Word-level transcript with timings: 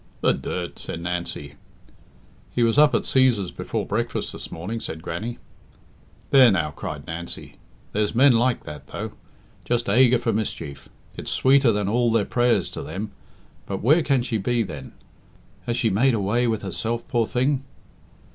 "The 0.21 0.33
dirt!" 0.33 0.79
said 0.79 0.99
Nancy. 0.99 1.57
"He 2.55 2.63
was 2.63 2.79
up 2.79 2.95
at 2.95 3.03
Cæsar's 3.03 3.51
before 3.51 3.85
breakfast 3.85 4.33
this 4.33 4.51
morning," 4.51 4.79
said 4.79 5.03
Grannie. 5.03 5.37
"There 6.31 6.49
now!" 6.49 6.71
cried 6.71 7.05
Nancy. 7.05 7.57
"There's 7.91 8.15
men 8.15 8.31
like 8.31 8.63
that, 8.63 8.87
though. 8.87 9.11
Just 9.63 9.85
aiger 9.87 10.17
for 10.19 10.33
mischief. 10.33 10.89
It's 11.17 11.29
sweeter 11.29 11.71
than 11.71 11.87
all 11.87 12.11
their 12.11 12.25
prayers 12.25 12.71
to 12.71 12.81
them.... 12.81 13.11
But 13.67 13.83
where 13.83 14.01
can 14.01 14.23
she 14.23 14.39
be, 14.39 14.63
then? 14.63 14.93
Has 15.67 15.77
she 15.77 15.91
made 15.91 16.15
away 16.15 16.47
with 16.47 16.63
herself, 16.63 17.07
poor 17.07 17.27
thing?" 17.27 17.63